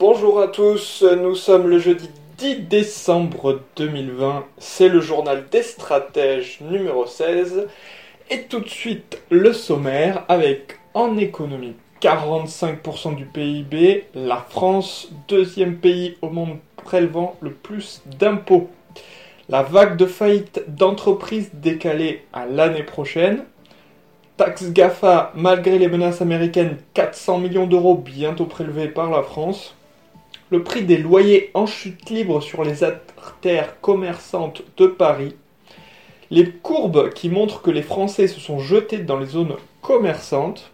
Bonjour 0.00 0.40
à 0.40 0.46
tous, 0.46 1.02
nous 1.02 1.34
sommes 1.34 1.66
le 1.66 1.80
jeudi 1.80 2.08
10 2.36 2.68
décembre 2.68 3.62
2020, 3.74 4.44
c'est 4.56 4.88
le 4.88 5.00
journal 5.00 5.46
des 5.50 5.64
stratèges 5.64 6.60
numéro 6.60 7.04
16, 7.04 7.66
et 8.30 8.42
tout 8.42 8.60
de 8.60 8.68
suite 8.68 9.20
le 9.28 9.52
sommaire 9.52 10.24
avec 10.28 10.78
en 10.94 11.16
économie 11.16 11.74
45% 12.00 13.16
du 13.16 13.24
PIB, 13.24 14.04
la 14.14 14.36
France, 14.36 15.08
deuxième 15.26 15.78
pays 15.78 16.16
au 16.22 16.28
monde 16.30 16.58
prélevant 16.76 17.34
le 17.40 17.50
plus 17.50 18.00
d'impôts. 18.06 18.70
La 19.48 19.64
vague 19.64 19.96
de 19.96 20.06
faillite 20.06 20.62
d'entreprises 20.68 21.50
décalée 21.54 22.22
à 22.32 22.46
l'année 22.46 22.84
prochaine. 22.84 23.42
Taxe 24.36 24.70
GAFA, 24.70 25.32
malgré 25.34 25.76
les 25.76 25.88
menaces 25.88 26.22
américaines, 26.22 26.76
400 26.94 27.38
millions 27.38 27.66
d'euros 27.66 27.96
bientôt 27.96 28.46
prélevés 28.46 28.86
par 28.86 29.10
la 29.10 29.24
France 29.24 29.74
le 30.50 30.62
prix 30.62 30.82
des 30.82 30.96
loyers 30.96 31.50
en 31.54 31.66
chute 31.66 32.10
libre 32.10 32.40
sur 32.40 32.64
les 32.64 32.82
artères 32.84 33.80
commerçantes 33.80 34.62
de 34.76 34.86
Paris, 34.86 35.34
les 36.30 36.50
courbes 36.50 37.10
qui 37.10 37.28
montrent 37.28 37.62
que 37.62 37.70
les 37.70 37.82
Français 37.82 38.28
se 38.28 38.40
sont 38.40 38.58
jetés 38.58 38.98
dans 38.98 39.18
les 39.18 39.26
zones 39.26 39.56
commerçantes, 39.82 40.70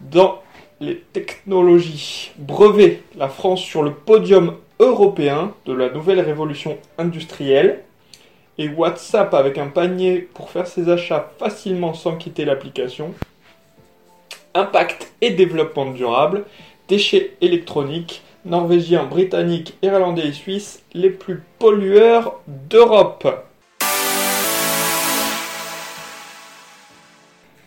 dans 0.00 0.42
les 0.80 0.98
technologies 0.98 2.32
brevets, 2.38 3.02
la 3.16 3.28
France 3.28 3.60
sur 3.60 3.82
le 3.82 3.92
podium 3.92 4.56
européen 4.78 5.52
de 5.66 5.74
la 5.74 5.90
nouvelle 5.90 6.20
révolution 6.20 6.78
industrielle, 6.98 7.82
et 8.58 8.68
WhatsApp 8.68 9.32
avec 9.32 9.56
un 9.56 9.68
panier 9.68 10.18
pour 10.34 10.50
faire 10.50 10.66
ses 10.66 10.90
achats 10.90 11.32
facilement 11.38 11.94
sans 11.94 12.16
quitter 12.16 12.44
l'application, 12.44 13.14
impact 14.54 15.12
et 15.20 15.30
développement 15.30 15.86
durable, 15.86 16.44
déchets 16.88 17.36
électroniques, 17.40 18.22
norvégiens, 18.44 19.04
britanniques, 19.04 19.76
irlandais 19.82 20.28
et 20.28 20.32
suisses, 20.32 20.82
les 20.94 21.10
plus 21.10 21.42
pollueurs 21.58 22.40
d'Europe. 22.46 23.46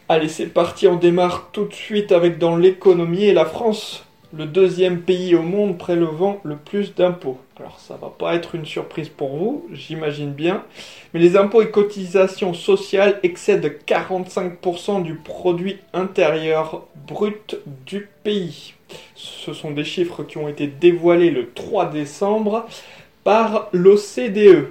Allez, 0.09 0.27
c'est 0.27 0.47
parti, 0.47 0.87
on 0.87 0.95
démarre 0.95 1.49
tout 1.51 1.65
de 1.65 1.73
suite 1.73 2.11
avec 2.11 2.37
dans 2.37 2.55
l'économie 2.55 3.23
et 3.23 3.33
la 3.33 3.45
France, 3.45 4.05
le 4.35 4.45
deuxième 4.45 5.01
pays 5.01 5.35
au 5.35 5.43
monde 5.43 5.77
prélevant 5.77 6.39
le 6.43 6.57
plus 6.57 6.93
d'impôts. 6.95 7.37
Alors 7.59 7.79
ça 7.79 7.95
va 7.95 8.09
pas 8.09 8.35
être 8.35 8.55
une 8.55 8.65
surprise 8.65 9.09
pour 9.09 9.37
vous, 9.37 9.67
j'imagine 9.71 10.31
bien, 10.31 10.63
mais 11.13 11.19
les 11.19 11.37
impôts 11.37 11.61
et 11.61 11.69
cotisations 11.69 12.53
sociales 12.53 13.19
excèdent 13.23 13.79
45% 13.87 15.03
du 15.03 15.15
produit 15.15 15.77
intérieur 15.93 16.83
brut 17.07 17.57
du 17.85 18.09
pays. 18.23 18.73
Ce 19.15 19.53
sont 19.53 19.71
des 19.71 19.83
chiffres 19.83 20.23
qui 20.23 20.37
ont 20.37 20.47
été 20.47 20.67
dévoilés 20.67 21.31
le 21.31 21.51
3 21.51 21.87
décembre 21.87 22.65
par 23.23 23.69
l'OCDE. 23.71 24.69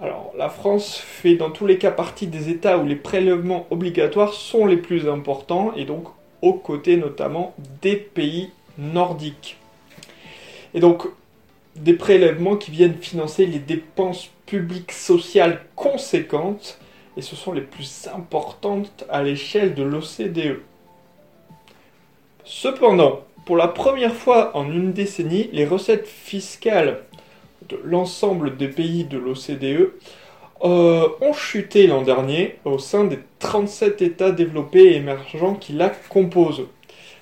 Alors, 0.00 0.32
la 0.36 0.48
France 0.48 0.96
fait 0.96 1.34
dans 1.34 1.50
tous 1.50 1.66
les 1.66 1.78
cas 1.78 1.90
partie 1.90 2.28
des 2.28 2.50
États 2.50 2.78
où 2.78 2.86
les 2.86 2.96
prélèvements 2.96 3.66
obligatoires 3.70 4.32
sont 4.32 4.66
les 4.66 4.76
plus 4.76 5.08
importants 5.08 5.72
et 5.74 5.84
donc 5.84 6.06
aux 6.40 6.52
côtés 6.52 6.96
notamment 6.96 7.54
des 7.82 7.96
pays 7.96 8.50
nordiques. 8.78 9.56
Et 10.74 10.80
donc, 10.80 11.04
des 11.74 11.94
prélèvements 11.94 12.56
qui 12.56 12.70
viennent 12.70 12.98
financer 13.00 13.46
les 13.46 13.58
dépenses 13.58 14.30
publiques 14.46 14.92
sociales 14.92 15.64
conséquentes 15.74 16.78
et 17.16 17.22
ce 17.22 17.34
sont 17.34 17.52
les 17.52 17.60
plus 17.60 18.08
importantes 18.14 19.04
à 19.10 19.22
l'échelle 19.22 19.74
de 19.74 19.82
l'OCDE. 19.82 20.60
Cependant, 22.44 23.22
pour 23.48 23.56
la 23.56 23.66
première 23.66 24.14
fois 24.14 24.54
en 24.54 24.70
une 24.70 24.92
décennie, 24.92 25.48
les 25.54 25.64
recettes 25.64 26.06
fiscales 26.06 27.00
de 27.70 27.80
l'ensemble 27.82 28.58
des 28.58 28.68
pays 28.68 29.04
de 29.04 29.16
l'OCDE 29.16 29.94
euh, 30.64 31.08
ont 31.22 31.32
chuté 31.32 31.86
l'an 31.86 32.02
dernier 32.02 32.58
au 32.66 32.76
sein 32.76 33.04
des 33.04 33.18
37 33.38 34.02
États 34.02 34.32
développés 34.32 34.88
et 34.88 34.96
émergents 34.96 35.54
qui 35.54 35.72
la 35.72 35.88
composent. 35.88 36.66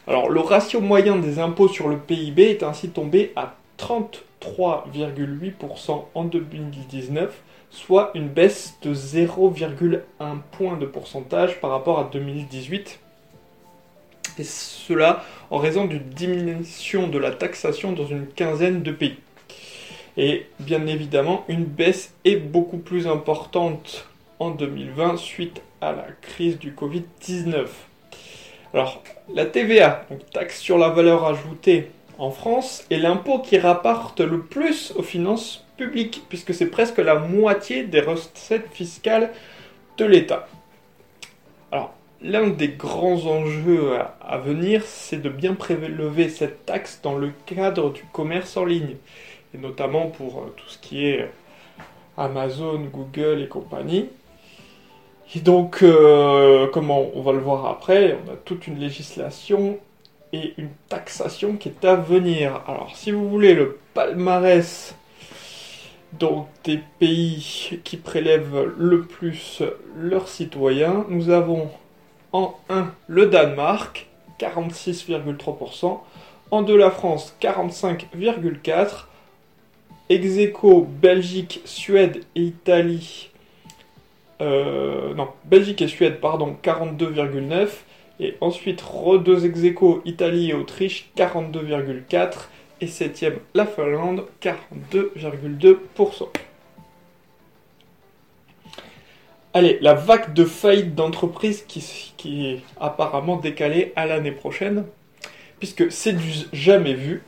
Alors 0.08 0.28
le 0.28 0.40
ratio 0.40 0.80
moyen 0.80 1.14
des 1.14 1.38
impôts 1.38 1.68
sur 1.68 1.86
le 1.86 1.96
PIB 1.96 2.50
est 2.50 2.64
ainsi 2.64 2.88
tombé 2.88 3.32
à 3.36 3.54
33,8% 3.78 6.06
en 6.12 6.24
2019, 6.24 7.40
soit 7.70 8.10
une 8.14 8.26
baisse 8.26 8.78
de 8.82 8.92
0,1 8.92 10.00
point 10.58 10.76
de 10.76 10.86
pourcentage 10.86 11.60
par 11.60 11.70
rapport 11.70 12.00
à 12.00 12.10
2018 12.12 12.98
et 14.38 14.44
cela 14.44 15.24
en 15.50 15.58
raison 15.58 15.84
d'une 15.84 16.08
diminution 16.10 17.08
de 17.08 17.18
la 17.18 17.30
taxation 17.30 17.92
dans 17.92 18.06
une 18.06 18.26
quinzaine 18.26 18.82
de 18.82 18.92
pays. 18.92 19.16
Et 20.16 20.46
bien 20.60 20.86
évidemment, 20.86 21.44
une 21.48 21.64
baisse 21.64 22.14
est 22.24 22.36
beaucoup 22.36 22.78
plus 22.78 23.06
importante 23.06 24.06
en 24.38 24.50
2020 24.50 25.16
suite 25.18 25.60
à 25.80 25.92
la 25.92 26.06
crise 26.22 26.58
du 26.58 26.72
Covid-19. 26.72 27.66
Alors, 28.72 29.02
la 29.32 29.46
TVA, 29.46 30.04
donc 30.10 30.28
taxe 30.30 30.58
sur 30.58 30.78
la 30.78 30.88
valeur 30.88 31.24
ajoutée 31.26 31.90
en 32.18 32.30
France, 32.30 32.84
est 32.90 32.98
l'impôt 32.98 33.38
qui 33.38 33.58
rapporte 33.58 34.20
le 34.20 34.40
plus 34.40 34.92
aux 34.96 35.02
finances 35.02 35.64
publiques, 35.76 36.22
puisque 36.28 36.54
c'est 36.54 36.66
presque 36.66 36.98
la 36.98 37.16
moitié 37.16 37.84
des 37.84 38.00
recettes 38.00 38.68
fiscales 38.72 39.32
de 39.98 40.04
l'État. 40.04 40.48
Alors, 41.70 41.94
L'un 42.22 42.48
des 42.48 42.68
grands 42.68 43.26
enjeux 43.26 43.98
à 44.22 44.38
venir, 44.38 44.82
c'est 44.86 45.20
de 45.20 45.28
bien 45.28 45.52
prélever 45.52 46.30
cette 46.30 46.64
taxe 46.64 47.00
dans 47.02 47.16
le 47.16 47.30
cadre 47.44 47.92
du 47.92 48.04
commerce 48.10 48.56
en 48.56 48.64
ligne, 48.64 48.96
et 49.54 49.58
notamment 49.58 50.06
pour 50.06 50.38
euh, 50.38 50.54
tout 50.56 50.68
ce 50.68 50.78
qui 50.78 51.06
est 51.06 51.30
Amazon, 52.16 52.80
Google 52.90 53.42
et 53.42 53.48
compagnie. 53.48 54.08
Et 55.34 55.40
donc, 55.40 55.82
euh, 55.82 56.68
comment 56.72 57.10
on 57.14 57.20
va 57.20 57.32
le 57.32 57.38
voir 57.38 57.66
après, 57.66 58.16
on 58.26 58.32
a 58.32 58.36
toute 58.36 58.66
une 58.66 58.78
législation 58.78 59.78
et 60.32 60.54
une 60.56 60.70
taxation 60.88 61.56
qui 61.56 61.68
est 61.68 61.84
à 61.84 61.96
venir. 61.96 62.62
Alors, 62.66 62.96
si 62.96 63.10
vous 63.10 63.28
voulez 63.28 63.52
le 63.52 63.78
palmarès 63.92 64.94
donc 66.14 66.48
des 66.64 66.80
pays 66.98 67.78
qui 67.84 67.98
prélèvent 67.98 68.72
le 68.78 69.02
plus 69.02 69.62
leurs 69.98 70.28
citoyens, 70.28 71.04
nous 71.10 71.28
avons 71.28 71.68
en 72.36 72.54
1, 72.68 72.92
le 73.08 73.26
Danemark, 73.26 74.06
46,3%. 74.38 76.00
En 76.50 76.62
2, 76.62 76.76
la 76.76 76.90
France, 76.90 77.34
45,4%. 77.40 79.06
Execo, 80.08 80.82
Belgique, 80.82 81.62
Suède 81.64 82.22
et 82.36 82.42
Italie. 82.42 83.30
Euh, 84.40 85.14
non, 85.14 85.28
Belgique 85.46 85.80
et 85.82 85.88
Suède, 85.88 86.20
pardon, 86.20 86.56
42,9%. 86.62 87.68
Et 88.20 88.36
ensuite, 88.40 88.82
deux 89.24 89.44
ex 89.44 89.60
Italie 90.04 90.50
et 90.50 90.54
Autriche, 90.54 91.10
42,4%. 91.16 92.32
Et 92.82 92.86
septième, 92.86 93.38
la 93.54 93.64
Finlande, 93.64 94.24
42,2%. 94.42 96.28
Allez, 99.56 99.78
la 99.80 99.94
vague 99.94 100.34
de 100.34 100.44
faillite 100.44 100.94
d'entreprise 100.94 101.64
qui, 101.66 102.46
est 102.46 102.60
apparemment 102.78 103.36
décalée 103.36 103.94
à 103.96 104.04
l'année 104.04 104.30
prochaine, 104.30 104.84
puisque 105.60 105.90
c'est 105.90 106.12
du 106.12 106.30
jamais 106.52 106.92
vu, 106.92 107.22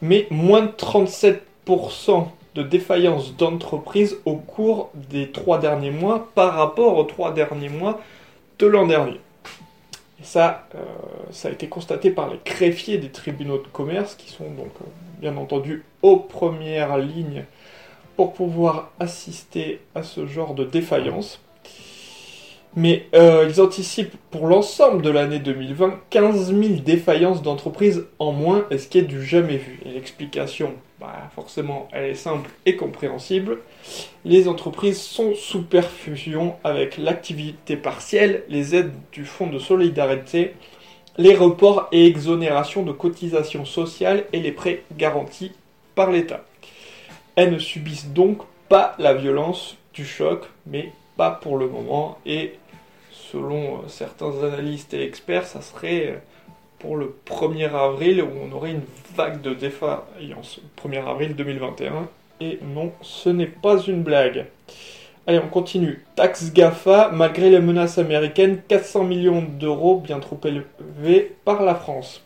mais 0.00 0.26
moins 0.30 0.62
de 0.62 0.70
37% 0.70 2.28
de 2.54 2.62
défaillance 2.62 3.36
d'entreprise 3.36 4.16
au 4.24 4.36
cours 4.36 4.90
des 4.94 5.30
trois 5.30 5.58
derniers 5.58 5.90
mois 5.90 6.30
par 6.34 6.54
rapport 6.54 6.96
aux 6.96 7.04
trois 7.04 7.34
derniers 7.34 7.68
mois 7.68 8.00
de 8.58 8.66
l'an 8.66 8.86
dernier. 8.86 9.20
Et 10.18 10.24
ça, 10.24 10.66
euh, 10.76 10.78
ça 11.30 11.48
a 11.48 11.50
été 11.50 11.68
constaté 11.68 12.10
par 12.10 12.30
les 12.30 12.40
greffiers 12.42 12.96
des 12.96 13.10
tribunaux 13.10 13.58
de 13.58 13.68
commerce, 13.68 14.14
qui 14.14 14.30
sont 14.30 14.48
donc 14.48 14.72
euh, 14.80 14.86
bien 15.20 15.36
entendu 15.36 15.84
aux 16.00 16.16
premières 16.16 16.96
lignes 16.96 17.44
pour 18.16 18.32
pouvoir 18.32 18.92
assister 18.98 19.82
à 19.94 20.02
ce 20.02 20.26
genre 20.26 20.54
de 20.54 20.64
défaillance. 20.64 21.42
Mais 22.78 23.06
euh, 23.14 23.46
ils 23.48 23.60
anticipent 23.62 24.16
pour 24.30 24.46
l'ensemble 24.46 25.00
de 25.00 25.08
l'année 25.08 25.38
2020 25.38 25.98
15 26.10 26.54
000 26.54 26.74
défaillances 26.84 27.40
d'entreprises 27.40 28.04
en 28.18 28.32
moins, 28.32 28.66
et 28.70 28.76
ce 28.76 28.86
qui 28.86 28.98
est 28.98 29.02
du 29.02 29.24
jamais 29.24 29.56
vu? 29.56 29.80
Et 29.86 29.88
l'explication, 29.88 30.74
bah, 31.00 31.30
forcément, 31.34 31.88
elle 31.92 32.04
est 32.04 32.14
simple 32.14 32.50
et 32.66 32.76
compréhensible. 32.76 33.60
Les 34.26 34.46
entreprises 34.46 35.00
sont 35.00 35.34
sous 35.34 35.62
perfusion 35.62 36.56
avec 36.64 36.98
l'activité 36.98 37.76
partielle, 37.76 38.44
les 38.50 38.76
aides 38.76 38.92
du 39.10 39.24
Fonds 39.24 39.46
de 39.46 39.58
solidarité, 39.58 40.52
les 41.16 41.34
reports 41.34 41.88
et 41.92 42.04
exonérations 42.04 42.82
de 42.82 42.92
cotisations 42.92 43.64
sociales 43.64 44.24
et 44.34 44.40
les 44.40 44.52
prêts 44.52 44.82
garantis 44.98 45.52
par 45.94 46.10
l'État. 46.10 46.44
Elles 47.36 47.52
ne 47.52 47.58
subissent 47.58 48.08
donc 48.08 48.42
pas 48.68 48.94
la 48.98 49.14
violence 49.14 49.78
du 49.94 50.04
choc, 50.04 50.44
mais 50.66 50.92
pas 51.16 51.30
pour 51.30 51.56
le 51.56 51.68
moment, 51.68 52.18
et 52.26 52.52
selon 53.36 53.76
euh, 53.76 53.88
certains 53.88 54.32
analystes 54.42 54.94
et 54.94 55.02
experts, 55.02 55.46
ça 55.46 55.60
serait 55.60 56.06
euh, 56.08 56.16
pour 56.78 56.96
le 56.96 57.14
1er 57.26 57.70
avril 57.72 58.22
où 58.22 58.30
on 58.42 58.54
aurait 58.54 58.72
une 58.72 58.84
vague 59.14 59.42
de 59.42 59.54
défaillance. 59.54 60.60
1er 60.82 61.06
avril 61.06 61.36
2021. 61.36 62.08
Et 62.40 62.58
non, 62.62 62.92
ce 63.02 63.28
n'est 63.28 63.46
pas 63.46 63.78
une 63.80 64.02
blague. 64.02 64.46
Allez, 65.26 65.40
on 65.44 65.48
continue. 65.48 66.04
Taxe 66.14 66.52
GAFA, 66.52 67.10
malgré 67.12 67.50
les 67.50 67.60
menaces 67.60 67.98
américaines, 67.98 68.60
400 68.68 69.04
millions 69.04 69.42
d'euros 69.42 69.96
bien 69.96 70.20
trop 70.20 70.38
élevés 70.44 71.34
par 71.44 71.62
la 71.62 71.74
France. 71.74 72.22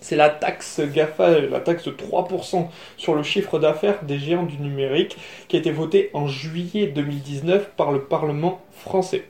C'est 0.00 0.16
la 0.16 0.30
taxe 0.30 0.80
GAFA, 0.80 1.40
la 1.40 1.60
taxe 1.60 1.84
de 1.84 1.90
3% 1.90 2.68
sur 2.96 3.14
le 3.14 3.22
chiffre 3.22 3.58
d'affaires 3.58 4.04
des 4.04 4.18
géants 4.18 4.44
du 4.44 4.58
numérique, 4.58 5.16
qui 5.48 5.56
a 5.56 5.58
été 5.58 5.70
votée 5.70 6.10
en 6.12 6.26
juillet 6.26 6.86
2019 6.86 7.70
par 7.76 7.92
le 7.92 8.02
Parlement 8.02 8.60
français. 8.72 9.24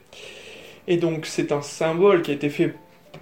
Et 0.87 0.97
donc 0.97 1.25
c'est 1.25 1.51
un 1.51 1.61
symbole 1.61 2.21
qui 2.21 2.31
a 2.31 2.33
été 2.33 2.49
fait 2.49 2.73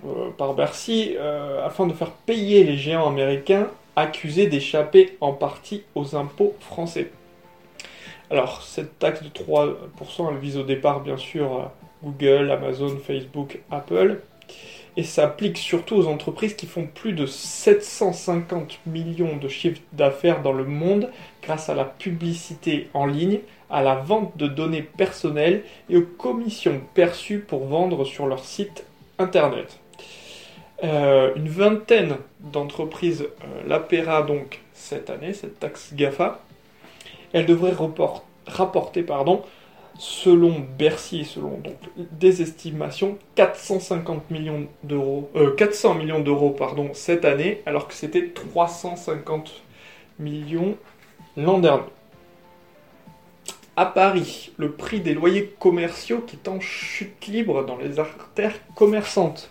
euh, 0.06 0.30
par 0.38 0.54
Bercy 0.54 1.16
euh, 1.18 1.66
afin 1.66 1.88
de 1.88 1.94
faire 1.94 2.12
payer 2.12 2.64
les 2.64 2.78
géants 2.78 3.08
américains 3.08 3.68
accusés 3.96 4.48
d'échapper 4.48 5.18
en 5.22 5.34
partie 5.34 5.84
aux 5.96 6.16
impôts 6.16 6.56
français. 6.60 7.12
Alors 8.30 8.62
cette 8.62 9.00
taxe 9.00 9.24
de 9.24 9.30
3%, 9.30 10.32
elle 10.32 10.38
vise 10.38 10.58
au 10.58 10.64
départ 10.64 11.02
bien 11.02 11.18
sûr 11.18 11.72
Google, 12.04 12.52
Amazon, 12.52 12.98
Facebook, 12.98 13.60
Apple, 13.72 14.20
et 14.98 15.04
s'applique 15.04 15.58
surtout 15.58 15.96
aux 15.96 16.08
entreprises 16.08 16.56
qui 16.56 16.68
font 16.68 16.88
plus 16.88 17.14
de 17.14 17.26
750 17.26 18.80
millions 18.86 19.38
de 19.38 19.48
chiffres 19.48 19.82
d'affaires 19.94 20.42
dans 20.42 20.54
le 20.54 20.64
monde 20.64 21.10
grâce 21.44 21.70
à 21.70 21.76
la 21.76 21.86
publicité 21.86 22.90
en 22.94 23.06
ligne 23.06 23.40
à 23.70 23.82
la 23.82 23.96
vente 23.96 24.38
de 24.38 24.48
données 24.48 24.82
personnelles 24.82 25.64
et 25.90 25.98
aux 25.98 26.06
commissions 26.06 26.82
perçues 26.94 27.40
pour 27.40 27.66
vendre 27.66 28.06
sur 28.06 28.28
leur 28.28 28.44
site 28.44 28.86
internet. 29.20 29.80
Euh, 30.84 31.34
une 31.36 31.48
vingtaine 31.48 32.18
d'entreprises 32.42 33.22
euh, 33.24 33.64
l'appaiera 33.68 34.24
donc 34.24 34.62
cette 34.74 35.10
année, 35.10 35.34
cette 35.34 35.60
taxe 35.60 35.94
GAFA. 35.94 36.42
Elle 37.34 37.46
devrait 37.46 37.74
rapporter, 38.46 39.04
pardon, 39.04 39.42
selon 39.98 40.66
Bercy, 40.78 41.24
selon 41.24 41.62
des 41.96 42.42
estimations, 42.42 43.18
450 43.36 44.30
millions 44.32 44.68
d'euros, 44.84 45.32
400 45.58 45.92
euh, 45.96 45.98
millions 45.98 46.20
d'euros 46.20 46.52
pardon, 46.52 46.90
cette 46.94 47.26
année, 47.26 47.62
alors 47.66 47.88
que 47.88 47.94
c'était 47.94 48.28
350 48.28 49.62
millions 50.20 50.76
l'an 51.38 51.60
dernier 51.60 51.84
à 53.78 53.86
Paris, 53.86 54.52
le 54.58 54.72
prix 54.72 55.02
des 55.02 55.14
loyers 55.14 55.54
commerciaux 55.60 56.24
qui 56.26 56.38
est 56.38 56.48
en 56.48 56.60
chute 56.60 57.28
libre 57.28 57.66
dans 57.66 57.78
les 57.78 58.00
artères 58.00 58.56
commerçantes. 58.76 59.50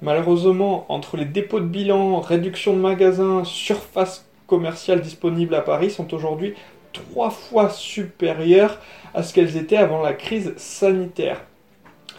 Malheureusement, 0.00 0.86
entre 0.88 1.16
les 1.16 1.24
dépôts 1.24 1.60
de 1.60 1.66
bilan, 1.66 2.20
réduction 2.20 2.74
de 2.74 2.80
magasins, 2.80 3.42
surface 3.44 4.26
commerciale 4.46 5.00
disponible 5.00 5.54
à 5.54 5.60
Paris 5.60 5.90
sont 5.90 6.14
aujourd'hui 6.14 6.54
trois 6.92 7.30
fois 7.30 7.68
supérieures 7.70 8.78
à 9.14 9.22
ce 9.22 9.34
qu'elles 9.34 9.56
étaient 9.56 9.76
avant 9.76 10.02
la 10.02 10.12
crise 10.12 10.54
sanitaire. 10.56 11.42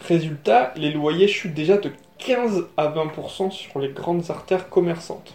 Résultat, 0.06 0.72
les 0.76 0.90
loyers 0.90 1.28
chutent 1.28 1.54
déjà 1.54 1.78
de 1.78 1.90
15 2.18 2.66
à 2.76 2.88
20% 2.88 3.50
sur 3.50 3.80
les 3.80 3.88
grandes 3.88 4.30
artères 4.30 4.68
commerçantes. 4.68 5.34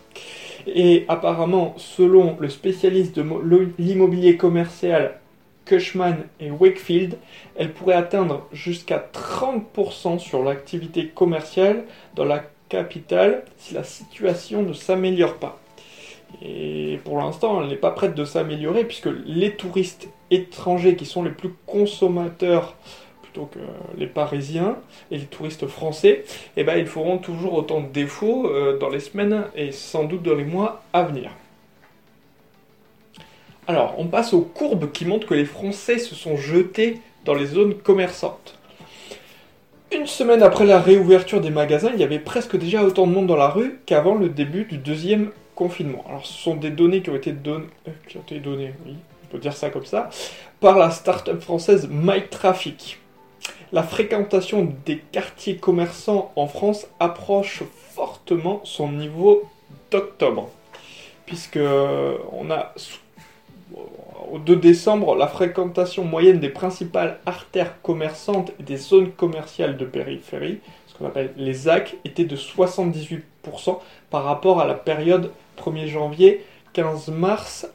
Et 0.68 1.06
apparemment, 1.08 1.74
selon 1.78 2.38
le 2.40 2.50
spécialiste 2.50 3.16
de 3.18 3.26
l'immobilier 3.80 4.38
commercial 4.38 5.20
Cushman 5.66 6.26
et 6.40 6.52
Wakefield, 6.52 7.18
elle 7.56 7.72
pourrait 7.72 7.96
atteindre 7.96 8.48
jusqu'à 8.52 9.10
30% 9.14 10.20
sur 10.20 10.44
l'activité 10.44 11.08
commerciale 11.08 11.84
dans 12.16 12.26
la 12.26 12.44
capitale 12.70 13.46
si 13.58 13.74
la 13.74 13.84
situation 13.84 14.64
ne 14.64 14.74
s'améliore 14.74 15.36
pas. 15.36 15.60
Et 16.42 17.00
pour 17.04 17.20
l'instant, 17.20 17.62
elle 17.62 17.70
n'est 17.70 17.76
pas 17.76 17.92
prête 17.92 18.16
de 18.16 18.26
s'améliorer 18.26 18.86
puisque 18.86 19.10
les 19.26 19.56
touristes 19.56 20.10
étrangers 20.32 20.96
qui 20.96 21.06
sont 21.06 21.24
les 21.24 21.32
plus 21.32 21.54
consommateurs 21.68 22.76
plutôt 23.22 23.46
que 23.46 23.60
les 23.98 24.08
Parisiens 24.08 24.78
et 25.12 25.18
les 25.18 25.26
touristes 25.26 25.68
français, 25.68 26.26
eh 26.58 26.64
ben, 26.64 26.78
ils 26.78 26.88
feront 26.88 27.18
toujours 27.18 27.54
autant 27.54 27.82
de 27.82 27.88
défauts 27.88 28.48
euh, 28.48 28.78
dans 28.78 28.90
les 28.90 29.00
semaines 29.00 29.46
et 29.56 29.72
sans 29.72 30.04
doute 30.04 30.24
dans 30.24 30.36
les 30.36 30.44
mois 30.44 30.84
à 30.94 31.04
venir. 31.04 31.32
Alors, 33.66 33.96
on 33.98 34.08
passe 34.08 34.34
aux 34.34 34.42
courbes 34.42 34.92
qui 34.92 35.06
montrent 35.06 35.26
que 35.26 35.34
les 35.34 35.46
Français 35.46 35.98
se 35.98 36.16
sont 36.16 36.36
jetés 36.36 37.00
dans 37.24 37.34
les 37.34 37.46
zones 37.46 37.76
commerçantes. 37.76 38.60
Une 39.96 40.08
semaine 40.08 40.44
après 40.44 40.66
la 40.66 40.82
réouverture 40.82 41.40
des 41.40 41.50
magasins, 41.50 41.92
il 41.94 42.00
y 42.00 42.04
avait 42.04 42.20
presque 42.20 42.58
déjà 42.58 42.84
autant 42.84 43.08
de 43.08 43.14
monde 43.14 43.28
dans 43.28 43.38
la 43.38 43.48
rue 43.48 43.80
qu'avant 43.86 44.16
le 44.16 44.28
début 44.28 44.66
du 44.66 44.78
deuxième 44.78 45.32
confinement. 45.56 46.04
Alors, 46.10 46.26
ce 46.26 46.34
sont 46.34 46.56
des 46.56 46.72
données 46.72 47.02
qui 47.02 47.10
ont 47.10 47.16
été, 47.16 47.32
données, 47.32 47.68
euh, 47.88 48.40
données, 48.40 48.74
oui, 48.86 48.96
on 49.24 49.28
peut 49.32 49.38
dire 49.38 49.56
ça 49.56 49.70
comme 49.70 49.86
ça, 49.86 50.10
par 50.60 50.78
la 50.78 50.92
start-up 50.92 51.42
française 51.42 51.88
MyTraffic. 51.90 53.00
La 53.72 53.84
fréquentation 53.84 54.74
des 54.86 54.98
quartiers 54.98 55.56
commerçants 55.56 56.34
en 56.36 56.48
France 56.48 56.88
approche 57.00 57.64
fortement 57.92 58.62
son 58.66 58.92
niveau 58.92 59.44
d'octobre, 59.90 60.50
puisque 61.26 61.60
on 62.32 62.52
a 62.52 62.74
au 64.32 64.40
2 64.40 64.56
décembre, 64.56 65.16
la 65.16 65.28
fréquentation 65.28 66.04
moyenne 66.04 66.40
des 66.40 66.50
principales 66.50 67.20
artères 67.26 67.82
commerçantes 67.82 68.52
et 68.60 68.64
des 68.64 68.78
zones 68.78 69.12
commerciales 69.12 69.78
de 69.78 69.86
périphérie, 69.86 70.60
ce 70.88 70.98
qu'on 70.98 71.06
appelle 71.06 71.34
les 71.38 71.54
ZAC, 71.54 71.98
était 72.06 72.26
de 72.26 72.36
78% 72.36 73.22
par 74.10 74.24
rapport 74.24 74.60
à 74.60 74.66
la 74.66 74.74
période 74.74 75.32
1er 75.58 75.88
janvier 75.88 76.46
15 76.74 77.10
mars 77.10 77.68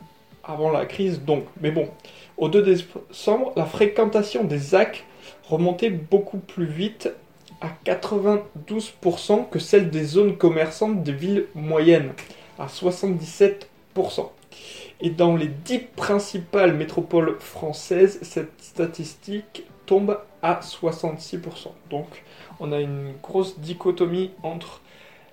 avant 0.44 0.70
la 0.70 0.86
crise 0.86 1.22
donc. 1.22 1.44
Mais 1.60 1.70
bon, 1.70 1.88
au 2.36 2.48
2 2.48 2.62
décembre, 2.62 3.52
la 3.56 3.64
fréquentation 3.64 4.44
des 4.44 4.58
ZAC 4.58 5.05
remontait 5.48 5.90
beaucoup 5.90 6.38
plus 6.38 6.67
vite 6.67 7.10
à 7.60 7.69
92% 7.84 9.48
que 9.50 9.58
celle 9.58 9.90
des 9.90 10.05
zones 10.05 10.36
commerçantes 10.36 11.02
des 11.02 11.12
villes 11.12 11.46
moyennes, 11.55 12.12
à 12.58 12.67
77%. 12.67 13.67
Et 15.00 15.10
dans 15.10 15.36
les 15.36 15.46
dix 15.46 15.78
principales 15.78 16.74
métropoles 16.74 17.36
françaises, 17.38 18.19
cette 18.22 18.60
statistique 18.60 19.64
tombe 19.86 20.19
à 20.43 20.60
66%. 20.60 21.69
Donc 21.90 22.06
on 22.60 22.72
a 22.72 22.81
une 22.81 23.12
grosse 23.22 23.58
dichotomie 23.58 24.31
entre 24.43 24.81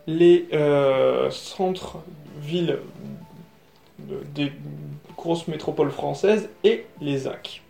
les 0.08 0.48
euh, 0.54 1.30
centres-villes 1.32 2.80
des 3.98 4.52
grosses 5.18 5.48
métropoles 5.48 5.92
françaises 5.92 6.50
et 6.64 6.86
les 7.02 7.20
ZAC. 7.20 7.62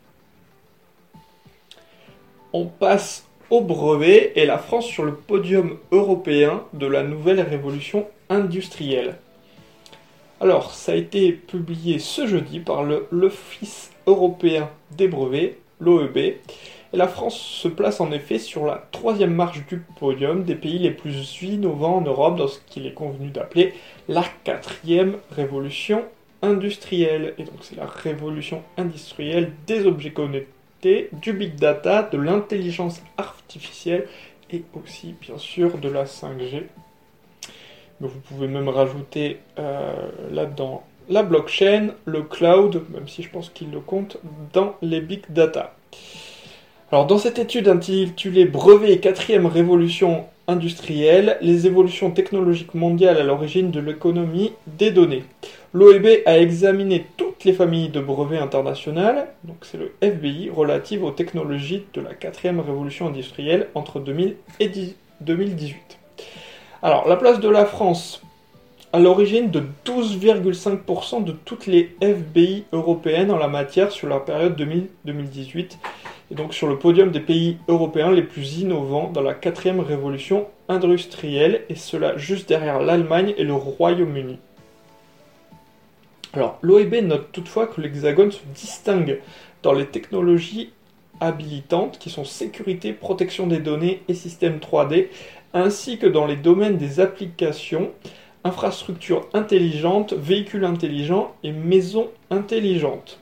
On 2.52 2.66
passe 2.66 3.26
au 3.50 3.62
brevet 3.62 4.34
et 4.36 4.46
la 4.46 4.58
France 4.58 4.86
sur 4.86 5.06
le 5.06 5.14
podium 5.14 5.78
européen 5.92 6.64
de 6.74 6.88
la 6.88 7.04
nouvelle 7.04 7.42
révolution 7.42 8.08
industrielle. 8.30 9.18
Alors, 10.42 10.74
ça 10.74 10.92
a 10.92 10.96
été 10.96 11.32
publié 11.32 11.98
ce 11.98 12.28
jeudi 12.28 12.60
par 12.60 12.84
l'Office 12.84 13.92
européen 14.06 14.70
des 14.92 15.08
brevets, 15.08 15.58
l'OEB, 15.80 16.18
et 16.18 16.38
la 16.92 17.08
France 17.08 17.40
se 17.40 17.70
place 17.70 18.02
en 18.02 18.12
effet 18.12 18.38
sur 18.38 18.66
la 18.66 18.86
troisième 18.92 19.34
marche 19.34 19.66
du 19.66 19.82
podium 19.98 20.44
des 20.44 20.56
pays 20.56 20.80
les 20.80 20.92
plus 20.92 21.42
innovants 21.42 21.98
en 21.98 22.02
Europe 22.02 22.38
dans 22.38 22.50
ce 22.50 22.60
qu'il 22.68 22.86
est 22.86 22.94
convenu 22.94 23.30
d'appeler 23.30 23.74
la 24.10 24.24
quatrième 24.44 25.18
révolution 25.32 26.04
industrielle. 26.42 27.34
Et 27.38 27.44
donc 27.44 27.56
c'est 27.62 27.78
la 27.78 27.86
révolution 27.86 28.62
industrielle 28.78 29.54
des 29.68 29.86
objets 29.86 30.12
connectés, 30.12 31.10
du 31.14 31.32
big 31.32 31.56
data, 31.56 32.04
de 32.04 32.18
l'intelligence 32.18 33.02
artificielle 33.18 34.08
et 34.52 34.64
aussi 34.74 35.16
bien 35.20 35.38
sûr 35.38 35.78
de 35.78 35.90
la 35.90 36.04
5G 36.04 36.64
vous 38.02 38.20
pouvez 38.28 38.48
même 38.48 38.70
rajouter 38.70 39.40
euh, 39.60 39.94
là-dedans 40.32 40.84
la 41.10 41.24
blockchain, 41.24 41.90
le 42.06 42.24
cloud, 42.24 42.82
même 42.92 43.08
si 43.08 43.22
je 43.22 43.30
pense 43.30 43.50
qu'il 43.50 43.72
le 43.72 43.80
compte 43.80 44.18
dans 44.54 44.76
les 44.82 45.02
big 45.02 45.22
data. 45.30 45.76
Alors 46.92 47.06
dans 47.06 47.18
cette 47.18 47.40
étude 47.40 47.68
intitulée 47.68 48.46
Brevet 48.46 48.92
et 48.92 49.00
quatrième 49.00 49.46
révolution 49.46 50.26
industrielle, 50.48 51.38
les 51.42 51.68
évolutions 51.68 52.12
technologiques 52.12 52.74
mondiales 52.74 53.18
à 53.18 53.24
l'origine 53.24 53.72
de 53.72 53.80
l'économie 53.80 54.52
des 54.68 54.92
données. 54.92 55.24
L'OEB 55.74 56.22
a 56.26 56.40
examiné 56.40 57.06
toutes 57.18 57.44
les 57.44 57.54
familles 57.54 57.90
de 57.90 58.00
brevets 58.00 58.40
internationales, 58.40 59.28
donc 59.44 59.58
c'est 59.64 59.78
le 59.78 59.94
FBI, 60.02 60.50
relatives 60.50 61.04
aux 61.04 61.12
technologies 61.12 61.84
de 61.94 62.02
la 62.02 62.14
quatrième 62.14 62.60
révolution 62.60 63.08
industrielle 63.08 63.68
entre 63.76 64.00
2000 64.00 64.36
et 64.60 64.72
2018. 65.22 66.00
Alors, 66.82 67.08
la 67.08 67.16
place 67.16 67.40
de 67.40 67.50
la 67.50 67.66
France 67.66 68.22
à 68.94 69.00
l'origine 69.00 69.52
de 69.52 69.62
12,5% 69.86 71.24
de 71.24 71.34
toutes 71.34 71.68
les 71.68 71.96
FBI 72.00 72.64
européennes 72.72 73.30
en 73.30 73.38
la 73.38 73.50
matière 73.50 73.92
sur 73.92 74.08
la 74.08 74.20
période 74.20 74.58
2000-2018, 75.06 75.78
et 76.32 76.36
donc 76.36 76.54
sur 76.54 76.68
le 76.68 76.80
podium 76.80 77.12
des 77.12 77.20
pays 77.20 77.58
européens 77.68 78.12
les 78.12 78.24
plus 78.24 78.60
innovants 78.60 79.10
dans 79.10 79.22
la 79.22 79.34
quatrième 79.34 79.82
révolution 79.82 80.48
industrielle, 80.70 81.64
et 81.68 81.76
cela 81.76 82.16
juste 82.18 82.48
derrière 82.48 82.80
l'Allemagne 82.80 83.34
et 83.38 83.44
le 83.44 83.54
Royaume-Uni. 83.54 84.40
Alors, 86.34 86.58
l'OEB 86.62 86.96
note 87.04 87.32
toutefois 87.32 87.68
que 87.68 87.82
l'Hexagone 87.82 88.32
se 88.32 88.44
distingue 88.54 89.20
dans 89.62 89.74
les 89.74 89.88
technologies 89.88 90.72
habilitantes 91.20 91.98
qui 91.98 92.10
sont 92.10 92.26
sécurité, 92.26 92.94
protection 92.94 93.48
des 93.48 93.60
données 93.60 94.04
et 94.08 94.14
système 94.14 94.58
3D, 94.58 95.08
ainsi 95.56 95.98
que 95.98 96.06
dans 96.06 96.28
les 96.28 96.36
domaines 96.36 96.78
des 96.78 97.00
applications, 97.00 97.92
infrastructures 98.44 99.28
intelligentes, 99.34 100.14
véhicules 100.14 100.66
intelligents 100.66 101.34
et 101.44 101.52
maisons 101.52 102.10
intelligentes. 102.30 103.20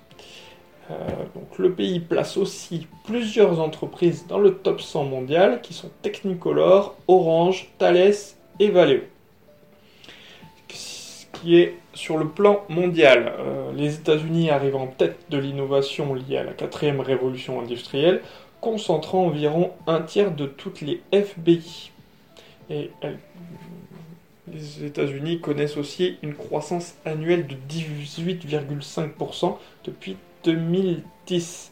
Euh, 0.92 0.96
donc 1.36 1.58
le 1.60 1.72
pays 1.72 2.02
place 2.02 2.36
aussi 2.36 2.88
plusieurs 3.06 3.62
entreprises 3.62 4.26
dans 4.28 4.40
le 4.40 4.56
top 4.56 4.82
100 4.82 5.06
mondial 5.06 5.62
qui 5.62 5.74
sont 5.74 5.90
Technicolor, 6.02 6.96
Orange, 7.08 7.70
Thales 7.78 8.14
et 8.60 8.70
Valeo. 8.70 9.02
Ce 10.70 11.26
qui 11.32 11.58
est 11.58 11.76
sur 11.94 12.18
le 12.18 12.28
plan 12.28 12.64
mondial, 12.68 13.34
euh, 13.38 13.72
les 13.74 13.96
États-Unis 13.96 14.50
arrivent 14.50 14.76
en 14.76 14.88
tête 14.88 15.18
de 15.30 15.38
l'innovation 15.38 16.16
liée 16.16 16.38
à 16.38 16.44
la 16.44 16.54
quatrième 16.54 17.00
révolution 17.00 17.62
industrielle, 17.62 18.22
concentrant 18.60 19.26
environ 19.26 19.72
un 19.88 20.02
tiers 20.02 20.32
de 20.32 20.48
toutes 20.48 20.82
les 20.82 21.02
FBI. 21.12 21.93
Et 22.74 22.90
les 24.52 24.84
États-Unis 24.84 25.40
connaissent 25.40 25.78
aussi 25.78 26.18
une 26.24 26.34
croissance 26.34 26.96
annuelle 27.06 27.46
de 27.46 27.56
18,5% 27.70 29.58
depuis 29.86 30.18
2010. 30.44 31.72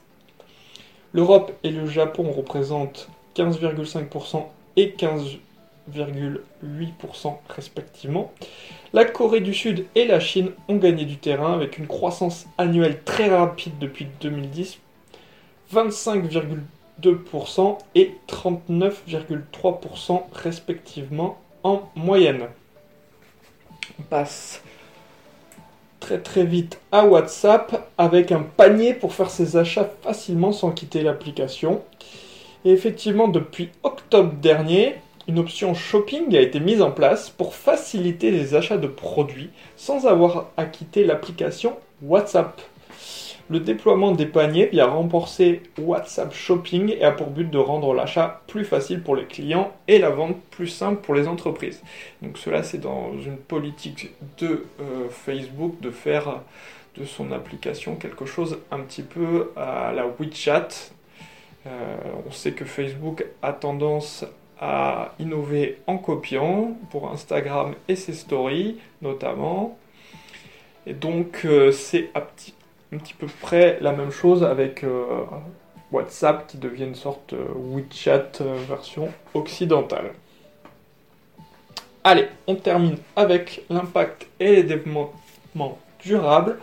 L'Europe 1.14 1.54
et 1.64 1.72
le 1.72 1.88
Japon 1.88 2.32
représentent 2.32 3.10
15,5% 3.36 4.46
et 4.78 4.94
15,8% 4.98 7.38
respectivement. 7.50 8.32
La 8.94 9.06
Corée 9.06 9.42
du 9.42 9.56
Sud 9.56 9.88
et 9.96 10.06
la 10.06 10.20
Chine 10.20 10.52
ont 10.68 10.78
gagné 10.78 11.06
du 11.06 11.18
terrain 11.18 11.54
avec 11.54 11.80
une 11.80 11.88
croissance 11.88 12.46
annuelle 12.60 13.02
très 13.04 13.36
rapide 13.36 13.74
depuis 13.80 14.06
2010, 14.22 14.78
25,2% 15.74 16.60
et 17.96 18.16
39,3% 18.28 20.22
respectivement 20.34 21.40
en 21.64 21.84
moyenne. 21.96 22.48
On 24.00 24.04
passe 24.04 24.62
très 26.00 26.20
très 26.20 26.44
vite 26.44 26.80
à 26.92 27.06
WhatsApp 27.06 27.90
avec 27.98 28.32
un 28.32 28.42
panier 28.42 28.94
pour 28.94 29.14
faire 29.14 29.30
ses 29.30 29.58
achats 29.58 29.90
facilement 30.02 30.52
sans 30.52 30.72
quitter 30.72 31.04
l'application. 31.04 31.82
Et 32.66 32.72
effectivement, 32.72 33.28
depuis 33.28 33.70
octobre 33.84 34.34
dernier, 34.34 34.96
une 35.28 35.40
option 35.40 35.74
shopping 35.74 36.36
a 36.36 36.42
été 36.42 36.60
mise 36.60 36.82
en 36.82 36.92
place 36.92 37.30
pour 37.30 37.56
faciliter 37.56 38.32
les 38.32 38.56
achats 38.56 38.78
de 38.78 38.88
produits 38.88 39.50
sans 39.78 40.06
avoir 40.08 40.50
à 40.58 40.66
quitter 40.66 41.04
l'application 41.04 41.76
WhatsApp. 42.02 42.62
Le 43.52 43.60
déploiement 43.60 44.14
des 44.14 44.28
paniers 44.28 44.68
vient 44.68 44.88
renforcer 44.88 45.62
WhatsApp 45.78 46.34
Shopping 46.34 46.96
et 46.98 47.04
a 47.04 47.12
pour 47.12 47.32
but 47.32 47.50
de 47.50 47.58
rendre 47.58 47.94
l'achat 47.94 48.44
plus 48.48 48.64
facile 48.64 49.04
pour 49.04 49.14
les 49.14 49.26
clients 49.26 49.74
et 49.90 50.00
la 50.00 50.10
vente 50.10 50.42
plus 50.52 50.68
simple 50.68 51.02
pour 51.02 51.16
les 51.16 51.28
entreprises. 51.28 51.84
Donc 52.22 52.38
cela 52.38 52.64
c'est 52.64 52.78
dans 52.78 53.12
une 53.12 53.36
politique 53.36 54.12
de 54.38 54.64
euh, 54.80 55.10
Facebook 55.10 55.82
de 55.82 55.92
faire 55.92 56.40
de 56.96 57.04
son 57.04 57.34
application 57.34 57.98
quelque 57.98 58.24
chose 58.24 58.58
un 58.72 58.80
petit 58.80 59.04
peu 59.04 59.52
à 59.58 59.92
la 59.92 60.06
WeChat. 60.06 60.70
Euh, 61.68 61.98
on 62.26 62.32
sait 62.32 62.54
que 62.54 62.64
Facebook 62.64 63.26
a 63.42 63.52
tendance 63.52 64.24
à 64.62 65.14
innover 65.20 65.80
en 65.88 65.98
copiant 65.98 66.78
pour 66.90 67.12
Instagram 67.12 67.74
et 67.90 67.98
ses 67.98 68.14
stories 68.14 68.78
notamment. 69.02 69.78
Et 70.88 70.94
donc 70.94 71.42
euh, 71.44 71.74
c'est 71.74 72.12
un 72.94 72.98
petit, 72.98 73.14
peu 73.14 73.28
près 73.42 73.78
la 73.82 73.94
même 73.94 74.12
chose 74.12 74.44
avec 74.44 74.84
euh, 74.84 75.24
WhatsApp 75.92 76.48
qui 76.48 76.58
devient 76.58 76.86
une 76.86 76.96
sorte 76.96 77.34
euh, 77.34 77.46
WeChat 77.56 78.32
version 78.68 79.10
occidentale. 79.34 80.14
Allez, 82.04 82.28
on 82.48 82.56
termine 82.56 82.98
avec 83.16 83.64
l'impact 83.70 84.28
et 84.40 84.56
les 84.56 84.64
développements 84.64 85.78
durables 86.04 86.58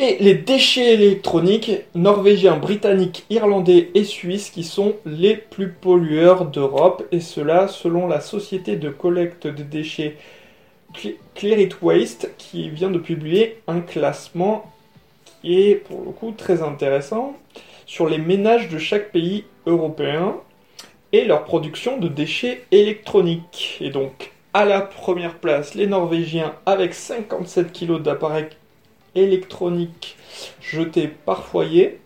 et 0.00 0.16
les 0.18 0.34
déchets 0.34 0.94
électroniques 0.94 1.72
norvégiens, 1.94 2.56
britanniques, 2.56 3.26
irlandais 3.28 3.90
et 3.94 4.04
suisses 4.04 4.48
qui 4.48 4.64
sont 4.64 4.94
les 5.04 5.36
plus 5.36 5.68
pollueurs 5.68 6.46
d'Europe, 6.46 7.06
et 7.12 7.20
cela 7.20 7.68
selon 7.68 8.06
la 8.06 8.20
société 8.20 8.76
de 8.76 8.88
collecte 8.88 9.46
de 9.46 9.62
déchets 9.62 10.16
Clear 11.34 11.68
Waste 11.82 12.30
qui 12.38 12.70
vient 12.70 12.90
de 12.90 12.98
publier 12.98 13.60
un 13.68 13.80
classement 13.80 14.72
est 15.44 15.76
pour 15.76 16.04
le 16.04 16.10
coup 16.10 16.32
très 16.36 16.62
intéressant 16.62 17.36
sur 17.86 18.08
les 18.08 18.18
ménages 18.18 18.68
de 18.68 18.78
chaque 18.78 19.10
pays 19.10 19.44
européen 19.66 20.36
et 21.12 21.24
leur 21.24 21.44
production 21.44 21.98
de 21.98 22.08
déchets 22.08 22.64
électroniques. 22.70 23.78
Et 23.80 23.90
donc 23.90 24.32
à 24.52 24.64
la 24.64 24.80
première 24.80 25.38
place 25.38 25.74
les 25.74 25.86
Norvégiens 25.86 26.54
avec 26.66 26.94
57 26.94 27.72
kg 27.72 28.00
d'appareils 28.00 28.48
électroniques 29.14 30.16
jetés 30.60 31.08
par 31.08 31.44
foyer. 31.44 32.00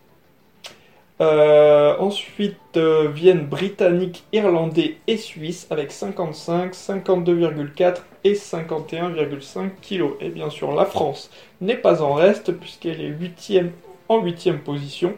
Euh, 1.21 1.95
ensuite 1.97 2.57
euh, 2.75 3.07
viennent 3.07 3.45
britanniques, 3.45 4.25
irlandais 4.33 4.97
et 5.07 5.15
suisses 5.15 5.65
avec 5.69 5.93
55, 5.93 6.73
52,4 6.73 8.01
et 8.25 8.33
51,5 8.33 9.69
kg. 9.81 10.09
Et 10.19 10.29
bien 10.29 10.49
sûr, 10.49 10.73
la 10.73 10.83
France 10.83 11.29
n'est 11.61 11.77
pas 11.77 12.01
en 12.01 12.13
reste 12.13 12.51
puisqu'elle 12.51 12.99
est 12.99 13.07
8 13.07 13.61
en 14.09 14.21
8 14.21 14.63
position 14.63 15.13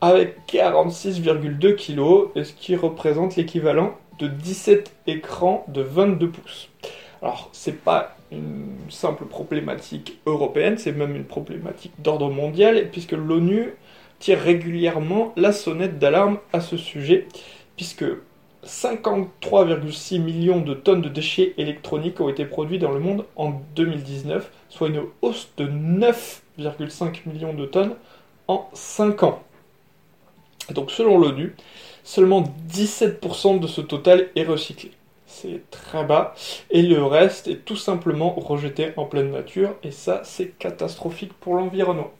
avec 0.00 0.36
46,2 0.46 1.74
kg, 1.74 2.44
ce 2.44 2.52
qui 2.52 2.76
représente 2.76 3.34
l'équivalent 3.34 3.96
de 4.20 4.28
17 4.28 4.92
écrans 5.08 5.64
de 5.66 5.82
22 5.82 6.30
pouces. 6.30 6.68
Alors, 7.22 7.48
c'est 7.52 7.82
pas 7.82 8.16
une 8.30 8.76
simple 8.88 9.24
problématique 9.24 10.18
européenne, 10.26 10.78
c'est 10.78 10.92
même 10.92 11.16
une 11.16 11.24
problématique 11.24 11.92
d'ordre 11.98 12.30
mondial, 12.30 12.88
puisque 12.92 13.12
l'ONU 13.12 13.74
tire 14.18 14.40
régulièrement 14.40 15.32
la 15.36 15.52
sonnette 15.52 15.98
d'alarme 15.98 16.38
à 16.52 16.60
ce 16.60 16.76
sujet, 16.76 17.26
puisque 17.76 18.04
53,6 18.64 20.20
millions 20.20 20.60
de 20.60 20.74
tonnes 20.74 21.02
de 21.02 21.08
déchets 21.08 21.54
électroniques 21.58 22.20
ont 22.20 22.28
été 22.28 22.44
produits 22.44 22.78
dans 22.78 22.92
le 22.92 23.00
monde 23.00 23.24
en 23.36 23.60
2019, 23.76 24.50
soit 24.68 24.88
une 24.88 25.02
hausse 25.22 25.48
de 25.56 25.66
9,5 25.66 27.20
millions 27.26 27.54
de 27.54 27.66
tonnes 27.66 27.94
en 28.48 28.68
5 28.72 29.22
ans. 29.22 29.42
Donc 30.70 30.90
selon 30.90 31.18
l'ONU, 31.18 31.54
seulement 32.02 32.44
17% 32.70 33.60
de 33.60 33.66
ce 33.66 33.80
total 33.80 34.28
est 34.34 34.44
recyclé 34.44 34.90
c'est 35.28 35.70
très 35.70 36.04
bas, 36.04 36.34
et 36.70 36.82
le 36.82 37.04
reste 37.04 37.48
est 37.48 37.64
tout 37.64 37.76
simplement 37.76 38.34
rejeté 38.34 38.92
en 38.96 39.04
pleine 39.04 39.30
nature, 39.30 39.74
et 39.84 39.90
ça 39.90 40.22
c'est 40.24 40.58
catastrophique 40.58 41.32
pour 41.34 41.54
l'environnement. 41.54 42.10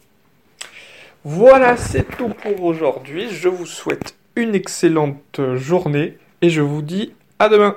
Voilà, 1.24 1.76
c'est 1.76 2.04
tout 2.16 2.28
pour 2.28 2.62
aujourd'hui. 2.62 3.28
Je 3.30 3.48
vous 3.48 3.66
souhaite 3.66 4.16
une 4.36 4.54
excellente 4.54 5.40
journée 5.56 6.16
et 6.42 6.50
je 6.50 6.62
vous 6.62 6.82
dis 6.82 7.12
à 7.38 7.48
demain. 7.48 7.76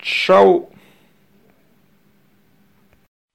Ciao 0.00 0.68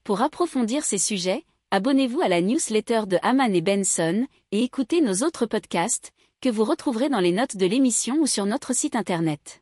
Pour 0.04 0.22
approfondir 0.22 0.84
ces 0.84 0.98
sujets, 0.98 1.44
abonnez-vous 1.72 2.22
à 2.22 2.28
la 2.28 2.42
newsletter 2.42 3.02
de 3.08 3.18
Haman 3.22 3.56
et 3.56 3.62
Benson 3.62 4.28
et 4.52 4.64
écoutez 4.64 5.02
nos 5.02 5.26
autres 5.26 5.46
podcasts 5.46 6.12
que 6.42 6.50
vous 6.50 6.66
retrouverez 6.66 7.10
dans 7.10 7.20
les 7.20 7.32
notes 7.32 7.58
de 7.58 7.66
l'émission 7.66 8.18
ou 8.20 8.28
sur 8.28 8.46
notre 8.46 8.74
site 8.74 8.96
internet. 8.96 9.62